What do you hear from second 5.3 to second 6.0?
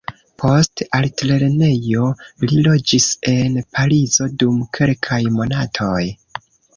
monatoj.